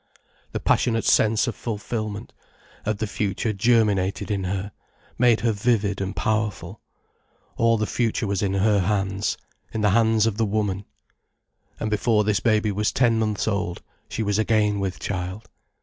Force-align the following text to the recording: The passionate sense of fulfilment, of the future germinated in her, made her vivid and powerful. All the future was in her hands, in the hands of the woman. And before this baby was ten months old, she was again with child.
The 0.51 0.59
passionate 0.59 1.05
sense 1.05 1.45
of 1.45 1.55
fulfilment, 1.55 2.33
of 2.85 2.97
the 2.97 3.05
future 3.05 3.53
germinated 3.53 4.31
in 4.31 4.45
her, 4.45 4.71
made 5.19 5.41
her 5.41 5.51
vivid 5.51 6.01
and 6.01 6.15
powerful. 6.15 6.81
All 7.55 7.77
the 7.77 7.85
future 7.85 8.25
was 8.25 8.41
in 8.41 8.55
her 8.55 8.79
hands, 8.79 9.37
in 9.71 9.81
the 9.81 9.91
hands 9.91 10.25
of 10.25 10.37
the 10.37 10.45
woman. 10.47 10.85
And 11.79 11.91
before 11.91 12.23
this 12.23 12.39
baby 12.39 12.71
was 12.71 12.91
ten 12.91 13.19
months 13.19 13.47
old, 13.47 13.83
she 14.09 14.23
was 14.23 14.39
again 14.39 14.79
with 14.79 14.97
child. 14.97 15.47